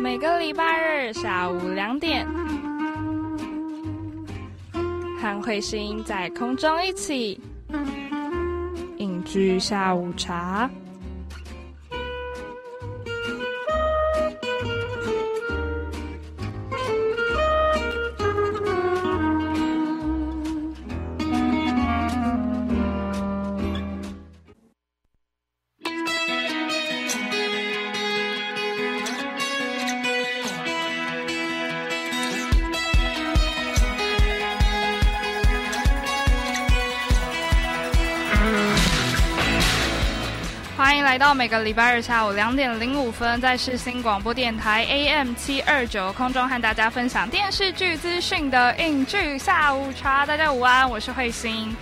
[0.00, 2.24] 每个礼拜日下午两点，
[5.20, 7.40] 和彗星在空中一起
[8.98, 10.70] 饮居下午茶。
[41.28, 50.24] 到每个礼拜日下午两点零五分，在世新广播电台 AM 七二九空中和大家分享电视剧资讯的影剧下午茶。
[50.24, 51.76] 大家午安，我是慧心。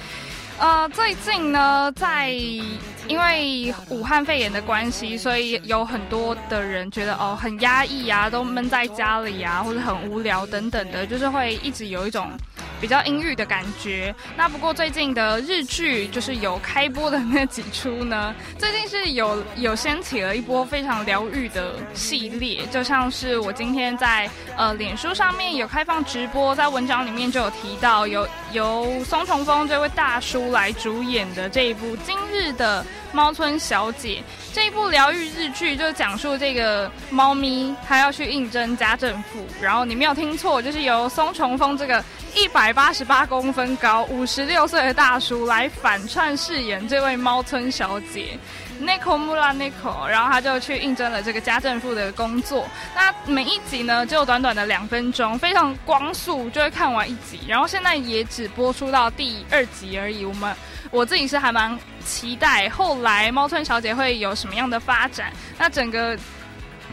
[0.59, 12.33] 呃，最近呢，在因为武汉肺炎的关系，所以有很多的人觉得哦很压抑啊，都闷在家里啊，或者很无聊等等的，就是会一直有一种。
[12.81, 14.15] 比较阴郁的感觉。
[14.37, 34.19] 那不过最近的日剧就是有开播的那几出呢， 最近是有有掀起了一波非常疗愈的系列，就像是我今天在呃脸书上面有开放直播，在文章里面就有提到，由由松重丰这位大叔来主演的这一部《今日的猫村小姐》
[34.55, 42.03] 这一部疗愈日剧，就讲述这个猫咪它要去应征家政妇，然后你没有听错，就是由松重丰这个。
[42.37, 48.39] 一百八十八公分高、五十六岁的大叔来反串饰演这位猫村小姐
[48.79, 52.69] ，Nico Mura Nico，然后他就去应征了这个家政妇的工作。
[52.95, 57.41] 那每一集呢，只有短短的两分钟，非常光速就会看完一集。
[57.49, 60.27] 然后现在也只播出到第二集而已。
[60.27, 60.55] 我们
[60.91, 65.33] 我自己是还蛮期待后来猫村小姐会有什么样的发展。
[65.57, 66.15] 那整个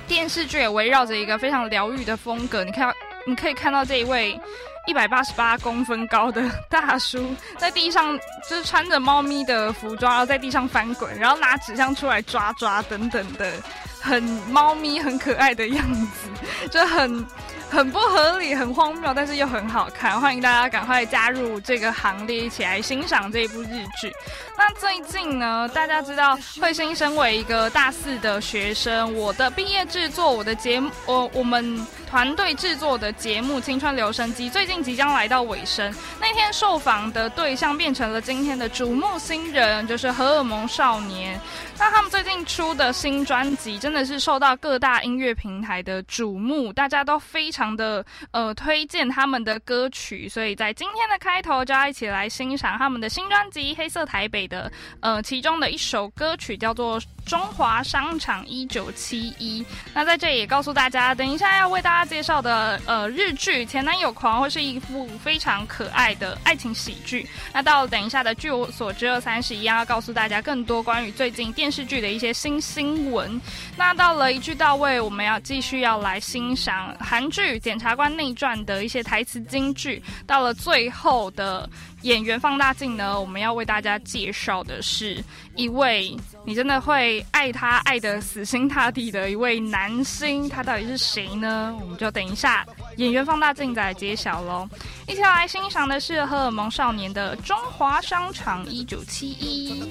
[0.07, 2.63] 电视剧也围绕着一个非常疗愈的风格。
[2.63, 2.93] 你看，
[3.27, 4.39] 你可以看到这一位。
[4.85, 8.17] 一百八十八公分高的大叔在地上，
[8.49, 13.53] 就是穿着猫咪的服装，然后在地上翻滚，然后拿纸箱出来抓抓等等的，
[14.01, 16.29] 很猫咪很可爱的样子，
[16.69, 17.25] 就很。
[17.73, 20.21] 很不合理，很荒谬，但是又很好看。
[20.21, 24.13] 欢迎大家赶快加入这个行列，一起来欣赏这一部日剧。
[24.55, 35.91] 那最近呢，大家知道慧心身为一个大四的学生，我的毕业制作，我的节目，我我们团队制作的节目《青春留声机》最近即将来到尾声。
[36.21, 41.41] 那天受访的对象变成了今天的瞩目新人，就是荷尔蒙少年。
[41.79, 56.99] 那他们最近出的新专辑真的是受到各大音乐平台的瞩目，大家都非常的呃推荐他们的歌曲，所以在今天的开头就要一起来欣赏他们的新专辑《黑色台北》的呃其中的一首歌曲，叫做。
[57.25, 67.27] 中华商场一九七一，那在这里也告诉大家，等一下要为大家介绍的呃日剧《前男友狂》会是一部非常可爱的爱情喜剧。
[67.53, 73.39] 那到了等一下的据我所知二三十一要告诉大家更多关于最近电视剧的一些新新闻。
[73.77, 80.01] 那到了一句到位，我们要继续要来欣赏韩剧《检察官内传》的一些台词金句。
[80.27, 81.69] 到了最后的。
[82.03, 83.19] 演员放大镜呢？
[83.19, 85.23] 我们要为大家介绍的是
[85.55, 86.15] 一位
[86.45, 91.75] 你真的会爱他爱的死心塌地的一位男星，他到底是谁呢？
[91.81, 92.65] 我们就等一下
[92.97, 94.67] 演员放大镜再来揭晓喽。
[95.07, 99.83] 一起来欣赏的是荷尔蒙少年的《中华商场一九七一》。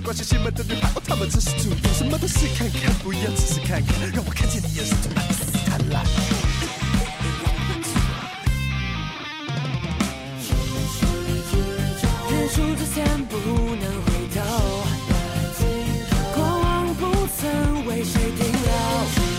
[0.00, 0.50] 出之前不
[12.50, 14.40] 出之前不能回头，
[16.34, 17.02] 过往不
[17.36, 19.29] 曾为谁停留，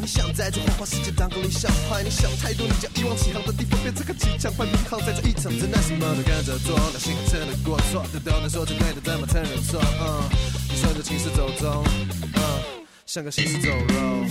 [0.00, 2.02] 你想在这花花世界当个理想派？
[2.02, 9.80] 你想太多，你将一往情航的地方变成个机场，换民航在这一场灾难，什么都跟着做，那心真的过错，都能说成对的，怎么承认错？
[10.00, 10.28] 嗯，
[10.70, 11.84] 你顺着情势走中，
[12.34, 12.40] 嗯，
[13.06, 14.24] 像个行尸走肉。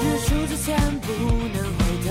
[0.00, 2.08] 日出之前不能回头，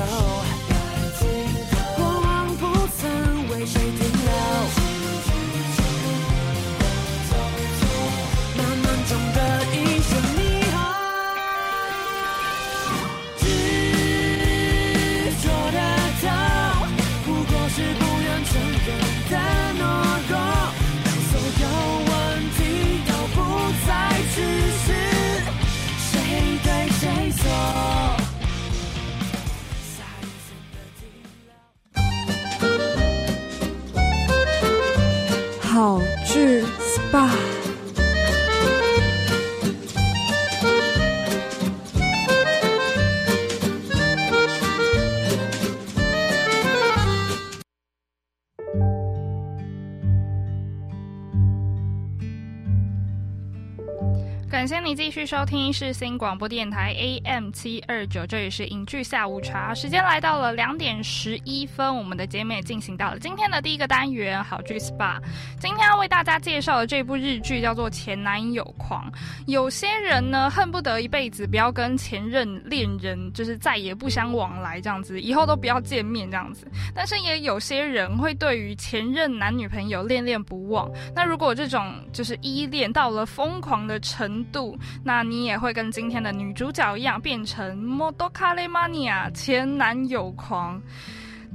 [54.97, 65.21] 继续收听世新广播电台 AM 七二九，这里是影剧下午茶，时间来到了两点十一分，我们的节目也进行到了今天的第一个单元好剧 SPA。
[65.59, 69.07] 今天要为大家介绍的这部日剧叫做《前男友狂》。
[69.45, 76.67] 有些人呢，恨不得一辈子不要跟前任恋人，就是再也不相往来这样子，以后都不要见面这样子。
[76.95, 80.91] 但是也有些人会对于前任男女朋友恋恋不忘。
[81.13, 90.81] 那如果这种就是依恋到了疯狂的程度，那你也会跟今天的女主角一样，变成 Modokale Mania 前男友狂。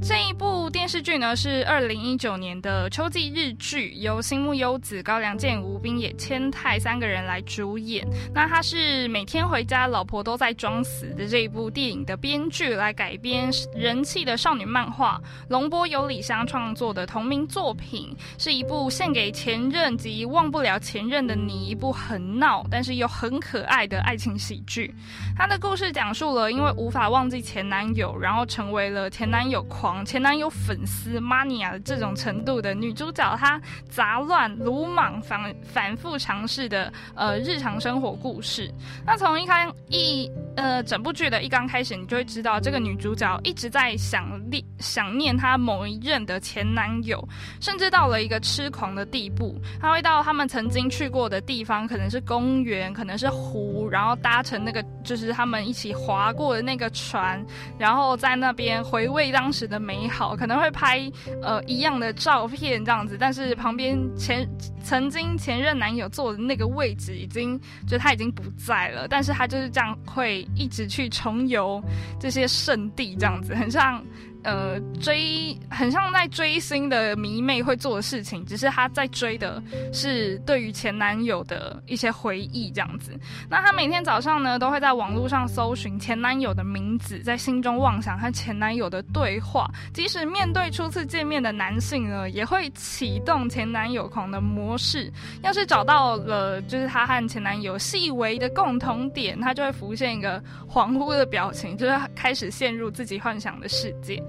[0.01, 8.05] 这一部电视剧呢是二零一九年的秋季日剧，由新木优子、高良健吾、冰野千太三个人来主演。
[8.35, 24.93] 那他是每天回家老婆都在装死的这一部电影的编剧来改编人气的少女漫画，龙波有里香创作的同名作品，是一部献给前任及忘不了前任的你一部很闹但是又很可爱的爱情喜剧。
[25.37, 29.63] 他的故事讲述了因为无法忘记前男友，然后成为了前男友
[30.05, 38.73] 前男友粉丝 mania 这种程度的女主角，她杂乱、鲁莽、反反复尝试的呃日常生活故事。
[39.05, 47.23] 那从一开一呃整部剧的一刚开始，你就会知道这个女主角一直在想念想念她某一任的前男友，
[47.61, 49.61] 甚至到了一个痴狂的地步。
[49.79, 57.45] 她会到他们曾经去过的地方，可能是公园，可能是湖，然后搭乘那个就是他们一起划过的那个船，
[57.79, 59.83] 然后在那边回味当时的。
[59.83, 61.11] 美好可能会拍
[61.43, 64.49] 呃一样的照片这样子，但是旁边前
[64.81, 71.83] 曾经前任男友坐的那个位置已经就他已经不在了，但是他就是这样会一直去重游
[72.19, 74.03] 这些圣地这样子，很像。
[74.45, 79.63] 呃，追很像在追星的迷妹会做的事情，只是她在追的
[79.93, 83.13] 是对于前男友的一些回忆这样子。
[83.49, 89.71] 那她每天早上呢，都会在网络上搜寻前男友的名字，在心中妄想和前男友的对话。
[89.95, 95.13] 即使面对初次见面的男性呢，也会启动前男友狂的模式。
[95.43, 104.23] 要是找到了就是她和前男友细微的共同点，她就会浮现一个恍惚的表情，就是开始陷入自己幻想的世界。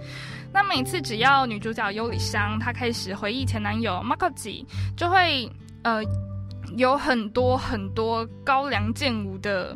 [0.51, 4.63] 那每次只要女主角尤里香她开始回忆前男友 Makoji，
[4.95, 5.51] 就会
[5.81, 5.99] 呃
[6.77, 9.75] 有很多很多高梁健吾的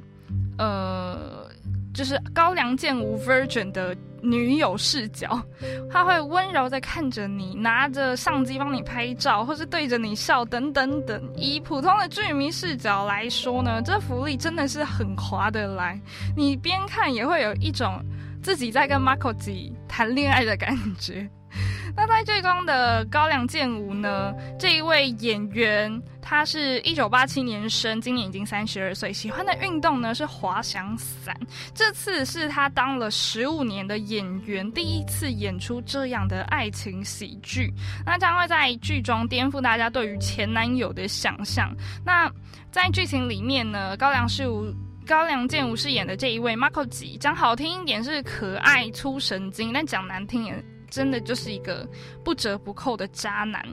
[0.59, 1.49] 呃，
[1.93, 5.41] 就是高梁健吾 Virgin 的女友视角，
[5.89, 11.21] 他会温柔的看着你，拿着相机帮你拍照，或是对着你笑等等等。
[11.35, 15.99] 以普通的剧迷视角来说呢，这福利真的是很划得来，
[16.35, 17.99] 你边看也会有一种。
[18.47, 21.29] 自己在跟 Marco 吉谈恋爱的感觉。
[21.97, 24.33] 那在剧中的高粱健吾呢？
[24.57, 29.11] 这一位演员，他是一九八七年生，今年已经三十二岁。
[29.11, 31.37] 喜欢的运动呢是滑翔伞。
[31.73, 37.73] 这次是他当了十五年的演员，第一次演出这样的爱情喜剧。
[38.05, 41.75] 那将会在剧中颠覆大家对于前男友的想象。
[42.05, 42.31] 那
[42.71, 44.73] 在剧情里面呢，高粱是无。
[45.07, 51.87] 高良健吾饰演的这一位 Marco 吉，讲好听一点是可爱粗神经，但讲难听点，真的就是一个
[52.25, 53.63] 不折不扣的渣男。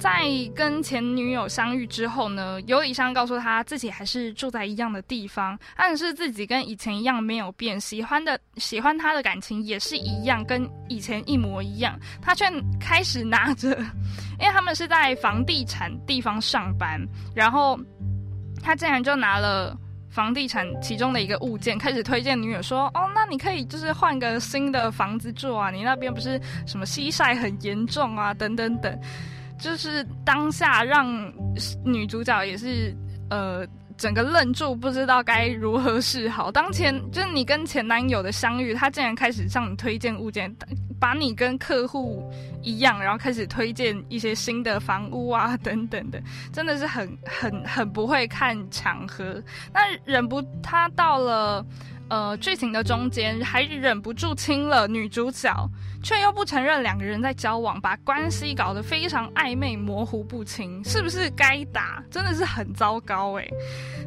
[0.00, 11.96] 在跟前女友相遇之后呢，尤里香告诉他自己还是住在一样的地方，暗示自己跟以前一样没有变，喜欢的喜欢他的感情也是一样，跟以前一模一样。
[12.20, 12.44] 他却
[12.80, 13.78] 开始拿着，
[14.40, 17.00] 因为他们是在房地产地方上班，
[17.32, 17.78] 然后
[18.60, 19.78] 他竟然就拿了。
[20.10, 29.00] 房地产其中的一个物件，开始推荐女友说：“哦，那你可以就是换个新的房子住啊，你那边不是什么西晒很严重啊，等等等。”
[29.58, 31.06] 就是当下让
[31.84, 32.96] 女主角也是
[33.28, 33.66] 呃
[34.00, 36.50] 整个愣住，不知道该如何是好。
[36.50, 40.50] 当前就是你跟前男友的相遇，他竟然开始向你推荐物件。
[40.98, 42.30] 把你跟客户
[42.62, 49.42] 一样，然后开始推荐一些新的房屋啊，等等的，真的是很很很不会看场合。
[49.72, 51.64] 那忍不，他到了
[52.10, 55.50] 呃剧情的中间，还忍不住亲了女主角，
[56.02, 62.02] 却又不承认两个人在交往，把关系搞得非常暧昧、模糊不清，是不是该打？
[62.10, 63.48] 真的是很糟糕诶。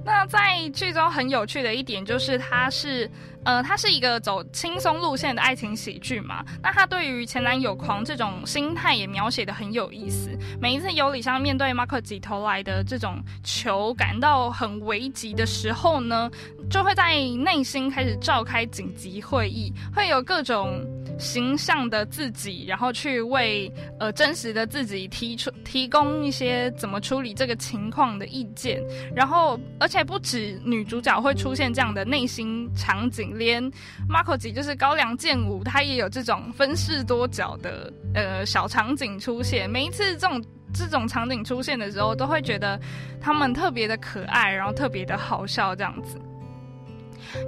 [0.06, 3.10] 那在剧中很有趣的一点就是，他是，
[3.46, 6.44] 呃，他是一个走轻松路线的爱情喜剧嘛。
[6.62, 10.30] 那他对于前男友狂这种心态也描写的很有意思。
[10.60, 16.30] 每一次尤里香面对马克挤投来的这种球感到很危急的时候呢，
[16.70, 20.84] 就会在内心开始召开紧急会议，会有各种。
[21.18, 28.82] 形象的自己，然后去为呃真实的自己提出提供一些怎么处理这个情况的意见，
[29.16, 33.64] 然后而且不止女主角会出现这样的内心场景，连
[34.10, 39.70] Marco 吉就是高粱健武，他也有这种分饰多角的呃小场景出现。
[39.70, 40.44] 每一次这种
[40.74, 42.80] 这种场景出现的时候，都会觉得
[43.22, 46.20] 他们特别的可爱，然后特别的好笑这样子。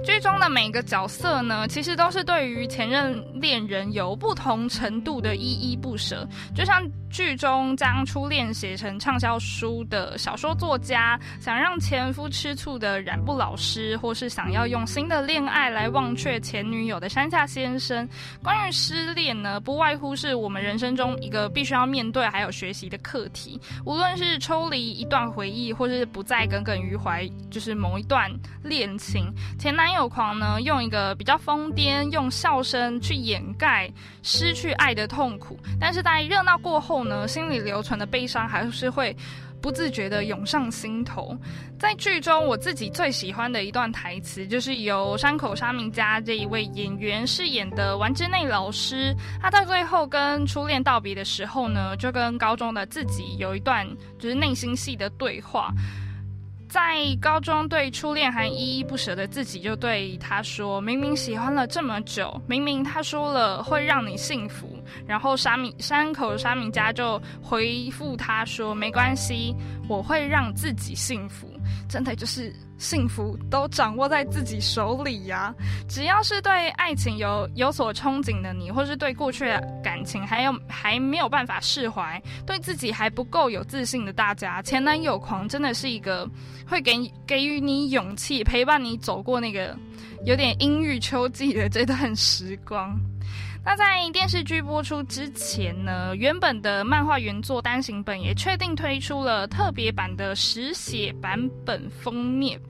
[0.04, 6.82] 剧中的每个角色呢，其实都是对于前任恋人有不同程度的依依不舍，就像。
[7.08, 18.06] 剧中将初恋写成畅销书的小说作家，想让前夫吃醋的染布老师，或是想要用新的恋爱来忘却前女友的山下先生。
[18.42, 23.58] 关于失恋呢，不外乎是我们人生中一个必须要面对还有学习的课题。
[23.86, 28.30] 无论是抽离一段回忆，或是不再耿耿于怀，就是某一段
[28.62, 29.32] 恋情。
[29.58, 33.88] 前男友狂呢，用一个比较疯癫，用笑声去掩盖
[34.24, 36.96] 失去爱的痛苦，但是在热闹过后。
[37.04, 39.14] 呢，心里留存的悲伤还是会
[39.60, 41.36] 不自觉的涌上心头。
[41.78, 49.14] 在剧中，我自己最喜欢的一段台词，就是由山口沙明加这一位演员饰演的丸之内老师。
[49.40, 53.86] 他在最后跟初恋道别的时候呢，就跟高中的自己有一段
[54.18, 55.70] 就是内心戏的对话。
[56.76, 64.68] 在高中对初恋还依依不舍的自己，就对他说：“明明喜欢了这么久，明明他说了会让你幸福。”
[65.08, 69.56] 然后沙米山口沙米家就回复他说：“没关系，
[69.88, 71.50] 我会让自己幸福。”
[71.88, 75.54] 真的就是幸福都掌握在自己手里呀！
[75.88, 86.28] 只要是对爱情有有所憧憬的你，或是对过去的感情还有还没有办法释怀，对自己还不够有自信的大家，前男友狂真的是一个
[86.68, 86.92] 会给
[87.26, 89.76] 给予你勇气，陪伴你走过那个
[90.24, 92.98] 有点阴郁秋季的这段时光。
[93.68, 102.60] 那在电视剧播出之前呢，原本的漫画原作单行本也确定推出了特别版的实写版本封面，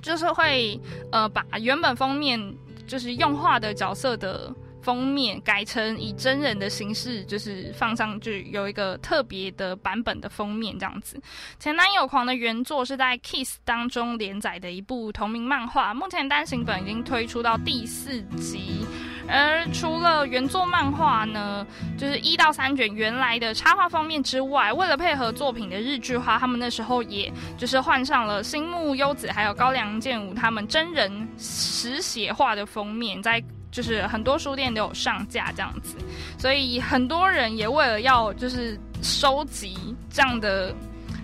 [0.00, 2.40] 就是会呃把原本封面
[2.86, 4.54] 就是用画的角色的。
[4.86, 11.20] 封面改成以真人的形式，就是放上去有一个特别的版本的封面这样子。
[11.58, 18.86] 前男友狂的原作是在 Kiss 当中连载的一部同名漫画，目前单行本已经推出到第四集。
[19.28, 21.66] 而除了原作漫画呢，
[21.98, 33.42] 就是一到三卷原来的插画封面之外，为了配合作品的日剧化，他们那时候也就是换上了新木优子还有高良健武他们真人实写画的封面，在。
[33.70, 35.96] 就是很多书店都有上架这样子，
[36.38, 39.76] 所以很多人也为了要就是收集
[40.10, 40.74] 这样的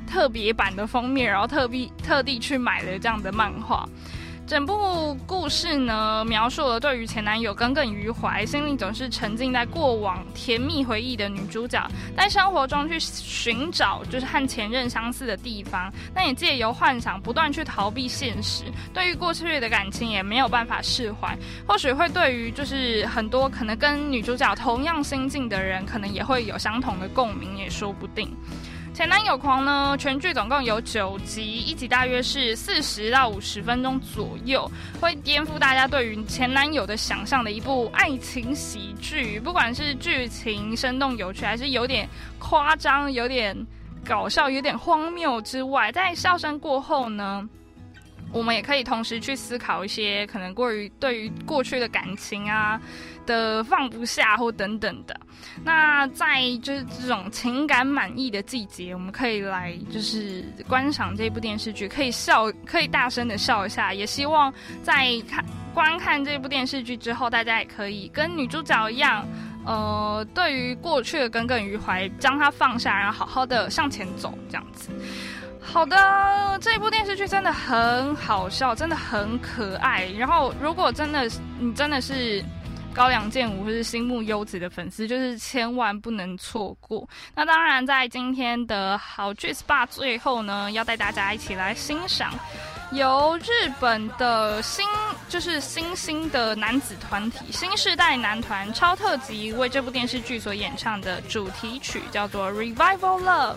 [0.07, 3.89] 特别版的封面，然后特地特地去买了这样的漫画。
[4.45, 11.83] 整部故事呢，描述了对于前男友耿耿于怀，心里总是沉浸在过往甜蜜回忆的女主角，
[12.15, 21.35] 在生活中去寻找就是和前任相似的地方，那也借由幻想不断去逃避现实，对于过去的感情也没有办法释怀，
[21.67, 28.31] 或许会对于就是很多可能跟女主角同样心境的人，可能也会有相同的共鸣，也说不定。
[28.95, 34.71] 前男友狂呢，全剧总共有九集，一集大约是四十到五十分钟左右，
[35.01, 39.41] 会颠覆大家对于前男友的想象的一部爱情喜剧。
[39.41, 42.07] 不管是剧情生动有趣，还是有点
[42.39, 43.57] 夸张、有点
[44.05, 47.49] 搞笑、有点荒谬之外，在笑声过后呢？
[48.33, 52.81] 我们也可以同时去思考一些可能过于对于过去的感情啊
[53.27, 55.19] 的放不下或等等的。
[55.65, 63.93] 那在就是这种情感满意的季节，我们可以来就是观赏这部电视剧，可以笑，可以大声的笑一下。
[63.93, 69.27] 也希望在看观看这部电视剧之后，大家也可以跟女主角一样，
[69.67, 74.91] 呃，对于过去的耿耿于怀，将它放下，然后好好的向前走，这样子。
[75.65, 80.07] 好的，这一部电视剧真的很好笑，真的很可爱。
[80.19, 82.45] 然后，如果真的你真的是
[82.93, 87.09] 高梁健武或是新木优子的粉丝，就是千万不能错过。
[87.35, 92.33] 那当然，在今天的好剧 SPA 最后呢，要带大家一起来欣赏
[92.91, 94.85] 由日本的新
[95.29, 103.55] 就是新兴的男子团体新时代男团超特级为这部电视剧所演唱的主题曲，叫做《Revival Love》。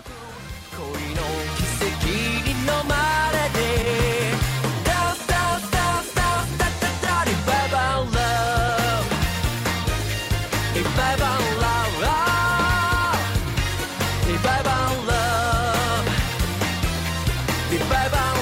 [17.89, 18.34] Bye-bye.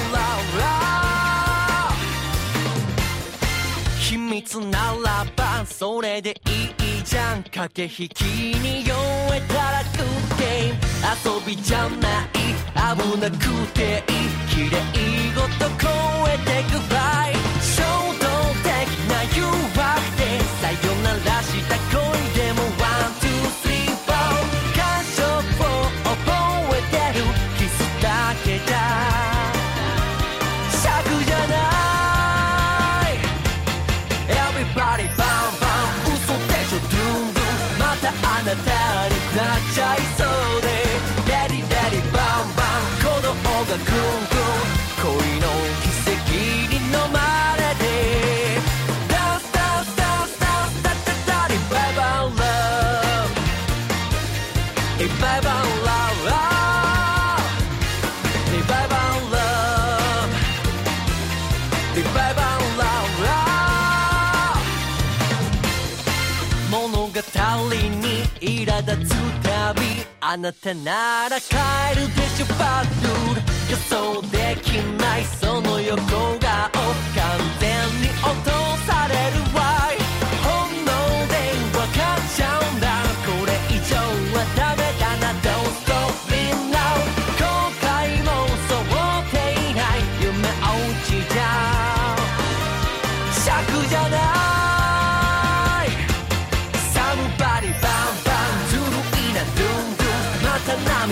[4.44, 8.94] つならばそれでいいじゃん駆け引きに酔
[9.32, 12.34] えたらグッゲーム遊びじゃない
[12.74, 13.38] 危なく
[13.72, 14.76] ていい綺麗
[15.34, 15.88] ごと超
[16.28, 17.82] えてくファイ衝
[18.20, 18.24] 動
[18.62, 18.68] 的
[19.08, 19.82] な誘惑
[20.18, 20.22] で
[20.60, 22.13] さよならした声
[70.34, 71.54] あなたなら帰
[71.94, 73.40] るでしょバッドル。
[73.70, 75.24] 予想できない。
[75.24, 76.40] その横顔。
[76.40, 76.74] 完
[77.60, 77.70] 全
[78.02, 78.83] に落とす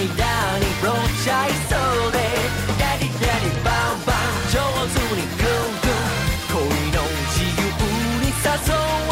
[0.02, 1.47] にブローチャ
[3.62, 4.58] バン上
[4.91, 6.02] 手にグングン。
[6.50, 6.58] 恋
[6.91, 6.99] の
[7.30, 7.62] 自由
[8.21, 8.50] に誘
[9.08, 9.11] わ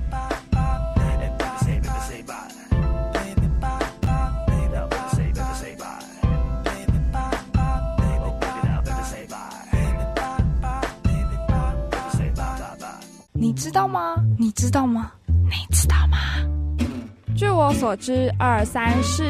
[14.61, 15.11] 知道吗？
[15.25, 16.19] 你知道吗？
[17.35, 19.23] 据我所知，二、三、四。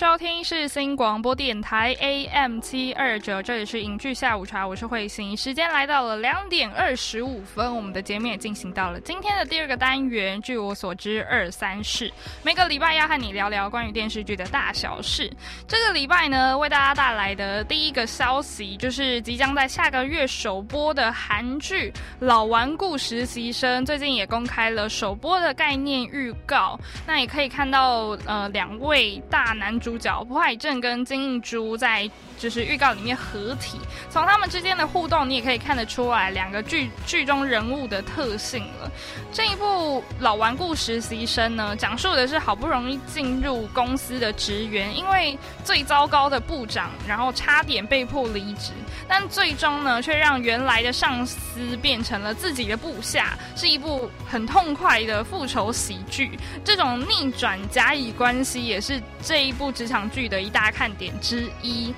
[0.00, 5.36] 收听是新广播电台 AM 七二九，这里是影剧下午茶，我是慧心。
[5.36, 10.40] 时间来到了两点二十五分，我们的节目也进行到了今天的第二个单元。
[10.40, 12.10] 据我所知，二三事
[12.42, 15.30] 每个礼拜要和你聊聊关于电视剧的大小事。
[15.68, 26.80] 这个礼拜呢，为大家带来的第一个消息就是即将在下个月首播的韩剧《老顽固实习生》，最近也公开了首播的概念预告。
[27.06, 29.22] 那也可以看到，呃，两位。
[29.28, 38.90] 大男主角朴海镇跟金英珠在就是预告里面合体，从他们之间的互动，你也可以看得出来两个剧剧中人物的特性了。
[39.32, 48.72] 这一部老顽固实习生呢，讲述的是好不容易进入公司的职员，因为最糟糕的部长，然后差点被迫离职，
[49.06, 56.38] 但最终呢，却让原来的上司变成了自己的部下，是一部很痛快的复仇喜剧。
[56.64, 58.98] 这种逆转甲乙关系也是。
[59.22, 61.94] 这一部职场剧的一大看点之一，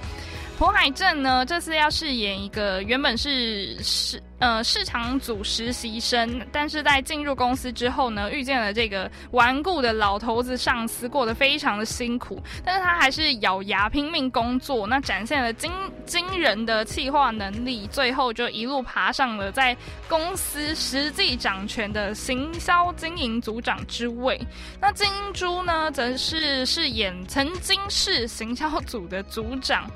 [0.63, 15.69] 朴海镇呢，这次要饰演一个原本是市呃市场组实习生，但是在进入公司之后呢，遇见了这个顽固的老头子上司，过得非常的辛苦，但是他还是咬牙拼命工作，那展现了惊
[16.07, 19.77] 惊人的企划能力，最后就一路爬上了在
[20.09, 24.41] 公司实际掌权的行销经营组长之位。
[24.81, 29.91] 那金珠呢，则是饰演曾经是行销组的组长。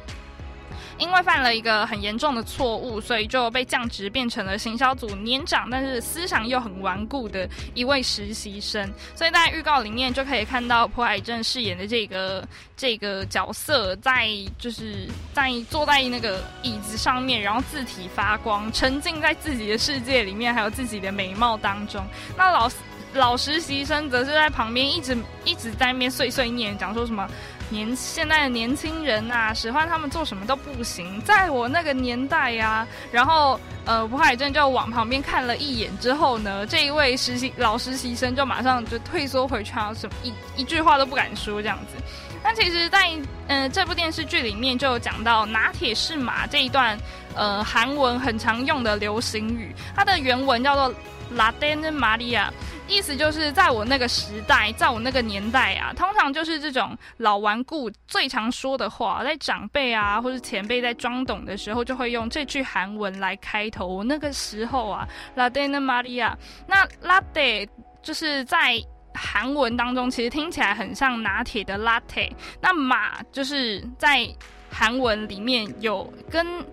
[0.98, 8.90] 因为犯了一个很严重的错误，所以就被降职，变成了行销组年长但是思想又很顽固的一位实习生。
[9.14, 14.28] 所以在预告里面就可以看到朴海镇饰演的这个这个角色，在
[14.58, 22.04] 就是在坐在那个椅子上面，然后字体发光，沉浸在自己的世界里面，还有自己的美貌当中。
[22.36, 22.68] 那老
[23.16, 27.28] 老实习生则是在旁边一直一直在那边碎碎念，讲说什么。
[27.68, 31.20] 年现在的年轻人呐，使唤他们做什么都不行。
[31.22, 42.00] 在我那个年代呀，然后呃，朴海镇就往旁边看了一眼之后呢， 这一位实习老实习生就马上就退缩回去啊，什么一一句话都不敢说这样子。
[42.44, 43.10] 那其实，在
[43.48, 46.96] 呃这部电视剧里面就有讲到“拿铁是马”这一段
[47.34, 50.94] 呃韩文很常用的流行语，它的原文叫做
[51.32, 52.46] “La Den Maria”。
[52.88, 63.86] 意思就是在我那个时代，在我那个年代啊，通常就是这种老顽固最常说的话，在长辈啊或者前辈在装懂的时候，就会用这句韩文来开头。
[63.86, 66.32] 我那个时候啊，Latte Maria，
[66.66, 67.68] 那 Latte
[68.02, 68.80] 就是在
[69.14, 72.30] 韩文当中，其实听起来很像拿铁的 Latte。
[72.60, 74.28] 那马就是在
[74.70, 76.64] 韩文里面有跟。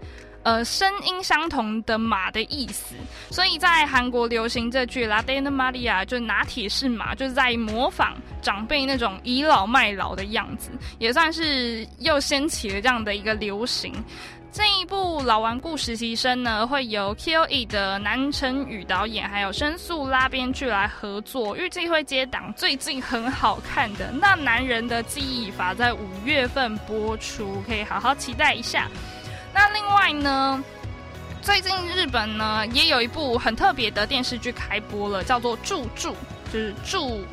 [0.43, 2.95] 呃，声音相同的马的意思，
[3.31, 13.93] 所以在韩国流行这句 “La de Maria”，就拿铁是马，就是在模仿长辈那种倚老卖老的样子，也算是又掀起了这样的一个流行。
[14.51, 28.87] 这一部《老顽固实习生》呢，会由 K.O.E 的南城宇导演，还有申诉拉编剧来合作，预计会接档最近很好看的《那男人的记忆法》，在五月份播出，可以好好期待一下。
[29.53, 30.63] 那另外呢，
[31.41, 36.11] 最近日本呢也有一部很特别的电视剧开播了，叫做《住住》，
[36.51, 37.23] 就是住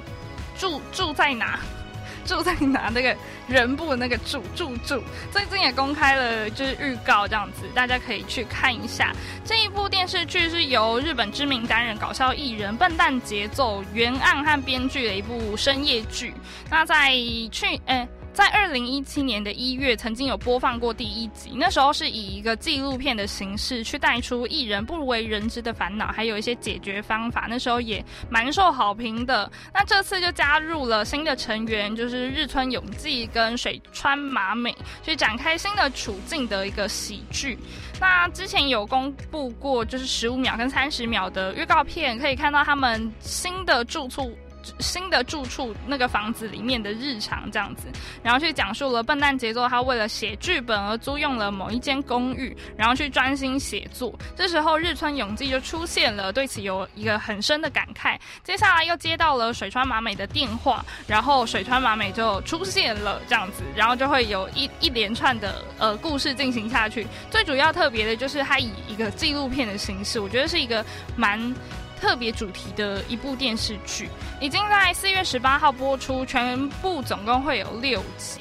[0.59, 1.59] 住住在哪，
[2.26, 3.16] 住在哪那个
[3.48, 5.02] 人部那个住住住，
[5.33, 9.12] 最近也公开了就是预告这样子，大家可以去看一下。
[9.44, 16.35] 这一部电视剧是由日本知名担任搞笑艺人笨蛋节奏原案和编剧的一部深夜剧。
[16.68, 17.12] 那在
[17.50, 18.06] 去诶。
[18.33, 21.53] 在二零一七年的一月，曾经有播放过第一集。
[21.57, 27.47] 那时候是以一个纪录片的形式去带出艺人不为人知的烦恼，还有一些解决方法。
[27.51, 29.51] 那时候也蛮受好评的。
[29.75, 37.59] 那这次就加入了新的成员，就是日村永纪跟水川麻美，去展开新的处境的一个喜剧。
[38.01, 44.35] 那之前有公布过，就是十五秒跟三十秒的预告片，可以看到他们新的住处。
[44.79, 47.88] 新的住处那个房子里面的日常这样子，
[48.23, 54.12] 然后去讲述了笨蛋节奏他为了写剧本而租用了某一间公寓，然后去专心写作。
[54.37, 58.18] 这时候日村永纪就出现了，对此有一个很深的感慨。
[58.42, 67.07] 接下来又接到了水川麻美的电话，然后水川麻美就出现了这样子，然后就会有一一连串的呃故事进行下去。
[67.31, 70.85] 最主要特别的就是它以一个纪录片的形式，我觉得是一个
[71.16, 71.55] 蛮。
[72.00, 74.08] 特别主题的一部电视剧，
[74.40, 78.40] 已经在四月十八号播出，全部总共会有六集。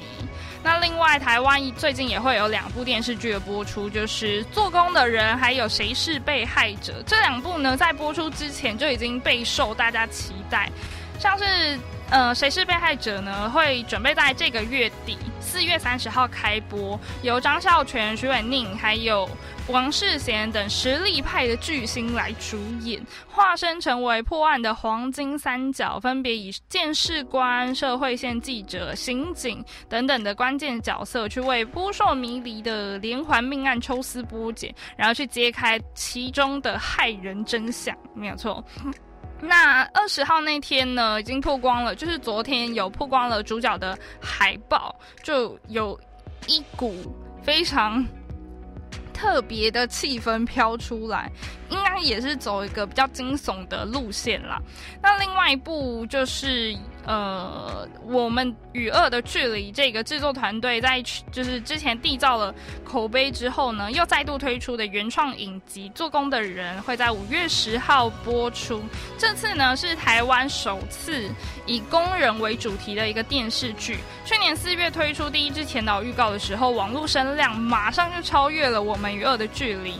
[0.62, 10.70] 那另外，台湾最近也会有两部电视剧的播出，就是《做工的人》还有《谁是被害者》这两部呢，在播出之前就已经备受大家期待。
[11.18, 11.78] 像是
[12.10, 13.48] 呃谁是被害者呢？
[13.50, 19.28] 会准备在这个月底四月三十号开播，由张孝全、徐伟宁还有
[19.70, 37.96] 王世贤等实力派的巨星来主演，化身成为破案的黄金三角，分别以监视官、社会线记者、刑警等等的关键角色，去为扑朔迷离的连环命案抽丝剥茧，然后去揭开其中的骇人真相。
[38.14, 38.64] 没有错。
[39.40, 45.98] 那二十号那天呢，已经曝光了，就是昨天有曝光了主角的海报，就有
[46.46, 46.94] 一股
[47.42, 48.04] 非常
[49.20, 51.30] 特别的气氛飘出来，
[51.70, 54.60] 应该也是走一个比较惊悚的路线啦。
[55.02, 61.02] 那另外一部就是呃，我们与恶的距离这个制作团队在
[61.32, 62.54] 就是之前缔造了
[62.84, 68.82] 口碑之后呢，又再度推出的原创影集《做工的人》会在五月十号播出。
[69.16, 71.28] 这次呢是台湾首次
[71.66, 73.98] 以工人为主题的一个电视剧。
[74.26, 79.92] 去年四月推出第一支前导预告的时候，网络声量马上就超越了《我们与恶的距离》。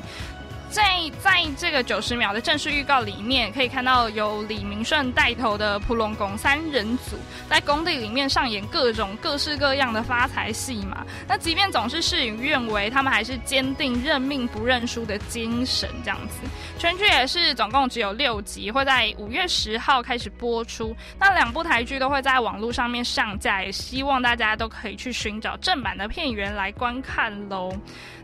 [0.70, 7.16] 在在这个九十秒的正式预告里面，可以看到由李明顺带头的普龙宫三人组
[7.48, 11.04] 在工地里面上演各种各式各样的发财戏嘛。
[11.26, 16.48] 那即便总是事与愿违，他们还是坚定认命不认输的精神，这样子。
[16.78, 20.94] 全剧也是总共只有六集，会在五月十号开始播出。
[21.18, 27.72] 那两部台剧都会在网络上面上架，也希望大家都可以去寻找正版的片源来观看喽。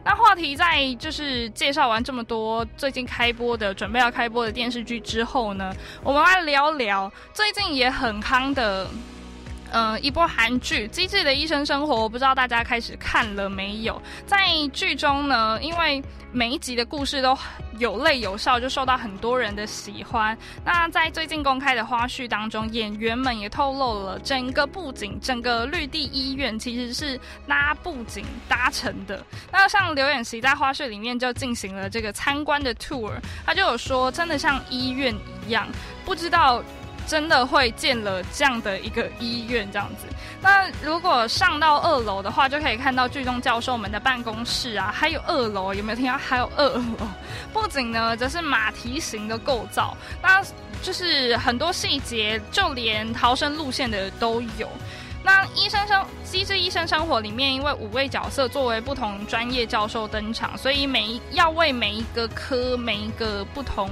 [0.09, 8.89] 那话题在就是介绍完这么多最近开播的、准备要开播的电视剧之后呢，我们来聊聊最近也很夯的，
[9.77, 14.01] 呃，一部韩剧《机智的医生生活》，不知道大家开始看了没有？
[14.27, 17.37] 在剧中呢，因为每一集的故事都
[17.79, 20.35] 有泪有笑，就受到很多人的喜欢。
[20.65, 29.23] 那在最近公开的花絮当中，演员们也透露了整个布景，整个绿地医院其实是拉布景搭成的。
[29.53, 33.13] 那像刘演熙在花絮里面就进行了这个参观的 tour，
[33.45, 35.15] 他就有说，真的像医院
[35.47, 35.69] 一样，
[36.07, 36.65] 不知道。
[37.07, 40.07] 真的会建了这样的一个医院这样子。
[40.43, 46.19] 那如果上到二楼的话，就可以看到剧中教授们的办公室啊，还有二楼有没有听到？
[46.19, 47.09] 还有二楼，
[47.53, 50.43] 不仅呢，则是马蹄形的构造，那
[50.83, 54.69] 就是很多细节，就连逃生路线的都有。
[55.25, 63.91] 那医生生机智医生生活里面，因为五位角色作为不同专业教授登场，所以每一要为每一个科每一个不同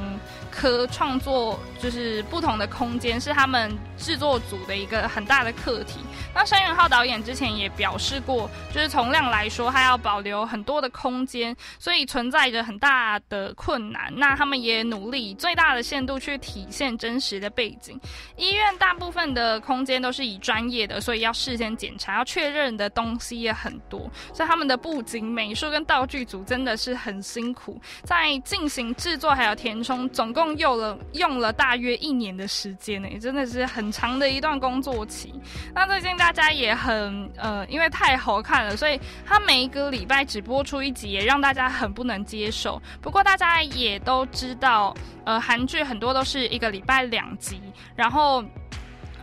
[0.54, 5.98] 科创作就是不同的空间，是他们制作组的一个很大的课题。
[6.32, 14.12] 那山元浩导演之前也表示过，就是从量来说，他要保留很多的空间，所以存在着很大的困难。
[14.16, 18.00] 那他们也努力最大的限度去体现真实的背景。
[18.36, 21.24] 医院大部分的空间都是以专业的，所以。
[21.24, 24.00] 要事先检查，要确认的东西也很多，
[24.34, 35.32] 所以他们的布景、美术跟道具组真的是很辛苦，在进行制作还有填充，总共用了用了大约一年的时间呢，真的是很长的一段工作期。
[35.74, 42.80] 那最近大家也很呃，因为太好看了，所以他每一个礼拜只播出一集，也让大家很不能接受。
[43.00, 47.60] 不过大家也都知道，呃，韩剧很多都是一个礼拜两集，
[47.94, 48.44] 然后。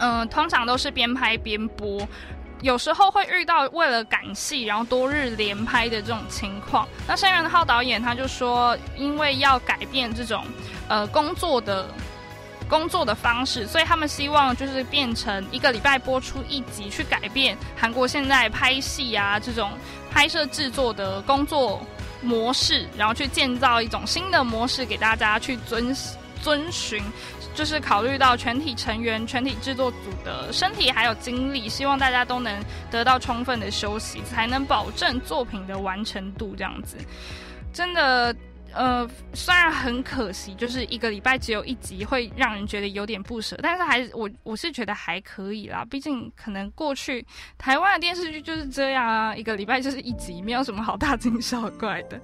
[0.03, 2.01] 嗯，通常都是边拍边播，
[2.62, 6.88] 有时候会遇到为了赶戏，然后多日连拍的这种情况。
[7.08, 10.45] 那申元浩导演他就说，因为要改变这种
[10.88, 11.88] 呃工作的
[12.69, 19.71] 工作的方式，所以他们希望就是变成一个礼拜播出一集，去改变韩国现在拍戏啊这种
[20.12, 21.82] 拍摄制作的工作
[22.21, 25.93] 模式，然后去建造一种新的模式给大家去遵
[26.41, 27.01] 遵循。
[27.54, 36.56] 就是考虑到全体成员、全体制作组的身体还有精力，希望大家都能得到充分的休息，才能保证作品的完成度。
[36.56, 36.95] 这样子，
[37.73, 38.34] 真的。
[38.73, 43.57] 呃，虽然很可惜，就是一个礼拜只有一集，会让人觉得有点不舍。
[43.62, 47.25] 但是还是我我是觉得还可以啦，毕竟可能过去
[47.57, 52.19] 台湾的电视剧就是这样啊，一个礼拜就是一集，没有什么好大惊小怪的。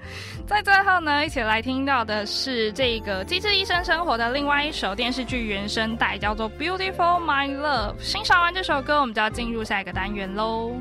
[0.45, 7.95] 在最后呢，一起来听到的是这个《机智医生生活》的另外一首电视剧原声带，叫做《Beautiful My Love》。
[7.99, 10.71] 欣赏完这首歌，我们就要进入下一个单元喽。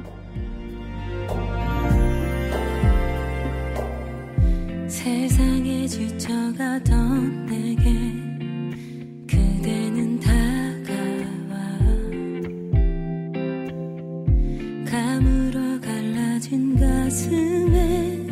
[4.88, 7.90] 세상에 지쳐가던 내게
[9.27, 11.57] 그대는 다가와.
[14.88, 18.27] 감으로 갈라진 가슴에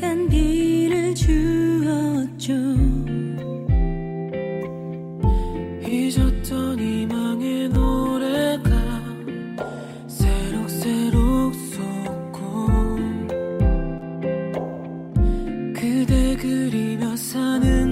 [0.00, 2.91] 단비를 주었죠
[17.32, 17.91] 사는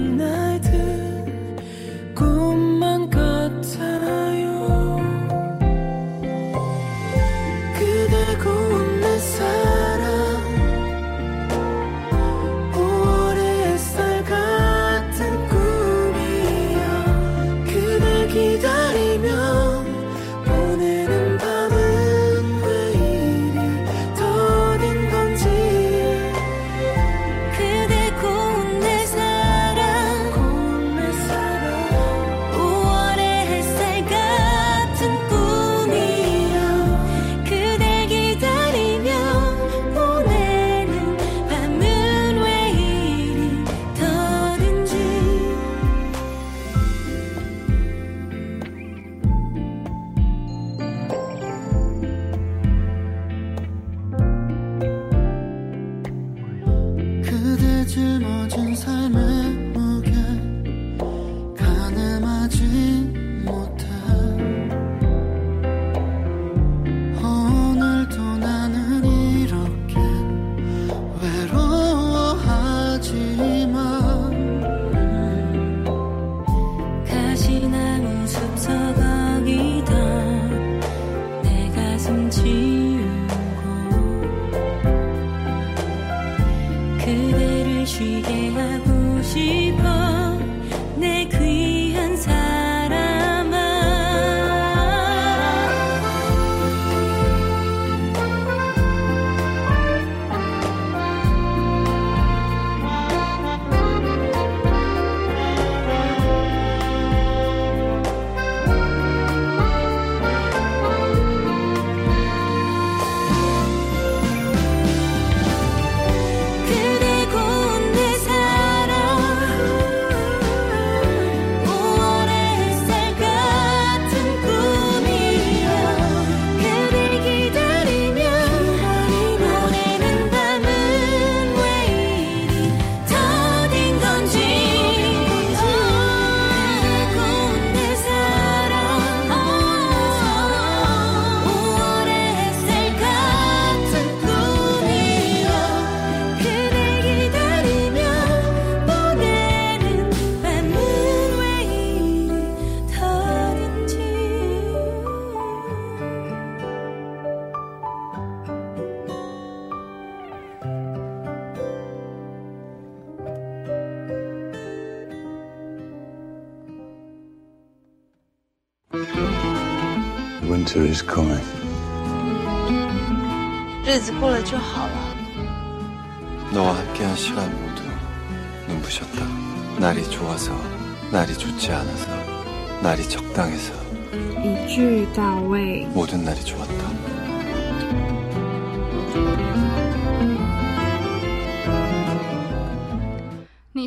[174.51, 174.90] 就好。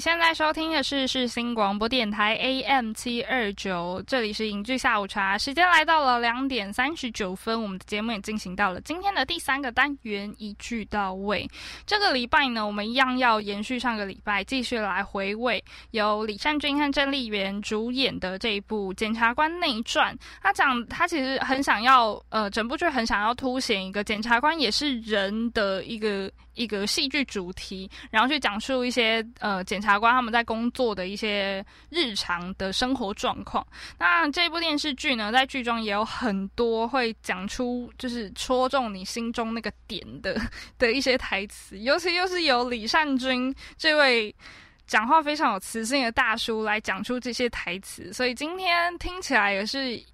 [0.05, 11.49] 现在收听的是世新广播电台 AM 七二九，这里是影剧下午茶，时间来到了两点三十九分，我们的节目也进行到了今天的第三个单元，一句到位。
[11.87, 20.15] 这个礼拜呢，我们一样要延续上个礼拜，继续来回味由李善均和郑丽媛主演的这一部《检察官内传》。
[20.43, 33.67] 他讲，他其实很想要，呃，整部剧很想要凸显一个检察官也是人的一个一个戏剧主题，然后去讲述一些呃检察官他们在工作的一些日常的生活状况。
[33.99, 40.41] 那这部电视剧呢，在剧中也有很多会讲出就是戳中你心中那个点的
[40.79, 44.35] 的一些台词，尤其又是由李善均这位。
[44.87, 49.99] 讲话非常有磁性的大叔来讲出这些台词，所以今天听起来也是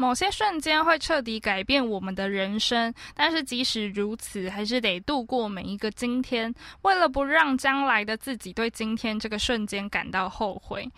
[0.00, 6.52] 某些瞬间会彻底改变我们的人生，但是即使如此，还是得度过每一个今天。
[6.80, 10.88] 为了不让将来的自己对今天这个瞬间感到后悔，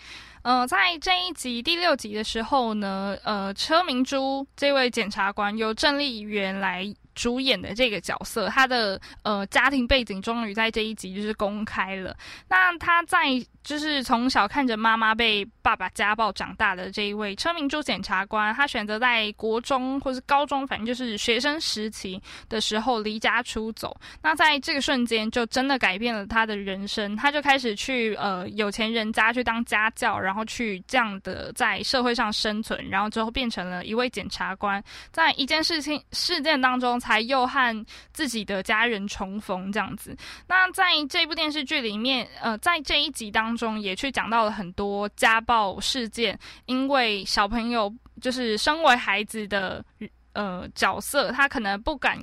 [0.43, 6.87] 呃，在这一集第六集的时候呢，呃，车明珠这位检察官由郑丽媛来
[7.17, 12.17] 主演的这个角色，他的呃家庭背景终于在这一集就是公开了。
[12.49, 13.19] 那他在
[13.63, 23.97] 就是从小看着妈妈被爸爸家暴长大的这一位车明珠检察官，他选择在国中或是高中，反正就是学生时期的时候离家出走。
[24.23, 27.15] 那在这个瞬间，就真的改变了他的人生。
[27.17, 34.83] 他就开始去呃有钱人家去当家教，然后去这样的在社会上生存，然后之后变成了一位检察官。
[35.11, 40.17] 在一件事情事件当中，才又和自己的家人重逢这样子。
[40.47, 49.85] 那在这部电视剧里面，呃，在这一集当中也去讲到了很多家暴事件，因为小朋友就是身为孩子的
[50.33, 52.19] 呃角色，他可能不敢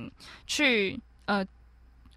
[0.46, 1.44] 去呃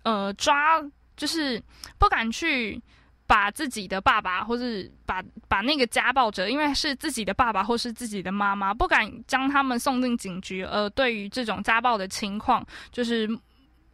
[0.03, 0.82] 呃抓，
[1.16, 1.61] 就是
[1.97, 2.82] 不敢去。
[3.26, 13.28] 把自己的爸爸，或是把把那个家暴者，因为是自己的爸爸或是自己的妈妈，不敢将他们送进警局，而对于这种家暴的情况，就是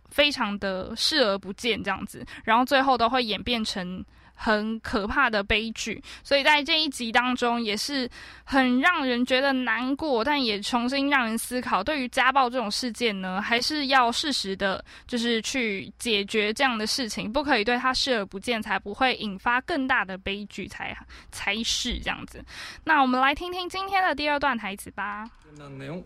[0.10, 4.04] 非常的视而不见这样子，然后最后都会演变成
[4.39, 8.09] 很可怕的悲剧，所以在这一集当中也是
[8.43, 20.95] 很让人觉得难过，但也重新让人思考，对于家暴这种事件呢，还是要适时的，就是去解决这样的事情，不可以对他视而不见，才不会引发更大的悲剧，才
[21.31, 22.45] 才是这样子。
[22.83, 25.25] 那我们来听听今天的第二段台词吧。
[25.57, 26.03] 끝난 내용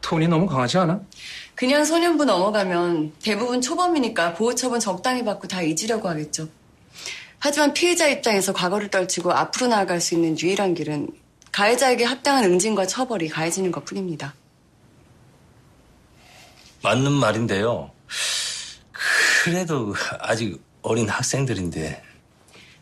[0.00, 1.00] 톤이 너무 강하지 않아?
[1.54, 6.48] 그냥 소년부 넘어가면 대부분 초범이니까 보호처분 적당히 받고 다 잊으려고 하겠죠.
[7.39, 11.09] 하지만 피해자 입장에서 과거를 떨치고 앞으로 나아갈 수 있는 유일한 길은
[11.51, 14.33] 가해자에게 합당한 응징과 처벌이 가해지는 것 뿐입니다.
[16.83, 17.91] 맞는 말인데요.
[19.43, 22.01] 그래도 아직 어린 학생들인데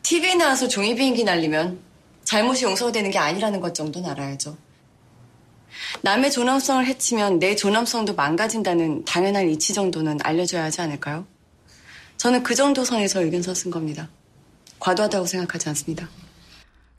[0.02, 1.80] TV에 나와서 종이 비행기 날리면
[2.24, 4.58] 잘못이 용서되는 게 아니라는 것 정도는 알아야죠.
[6.02, 11.26] 남의 존엄성을 해치면 내 존엄성도 망가진다는 당연한 이치 정도는 알려줘야 하지 않을까요?
[12.18, 14.10] 저는 그 정도 선에서 의견서 쓴 겁니다.
[14.83, 16.09] 과도하다고 생각하지 않습니다.